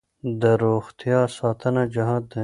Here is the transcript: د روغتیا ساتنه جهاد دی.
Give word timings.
د 0.41 0.43
روغتیا 0.63 1.19
ساتنه 1.37 1.83
جهاد 1.93 2.23
دی. 2.31 2.39